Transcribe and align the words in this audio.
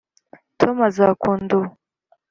tom 0.59 0.75
azakunda 0.87 1.51
uwo. 1.59 1.69